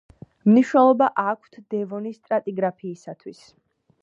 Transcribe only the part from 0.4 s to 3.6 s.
მნიშვნელობა აქვთ დევონის სტრატიგრაფიისათვის.